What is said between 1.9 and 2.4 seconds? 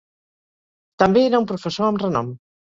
amb renom.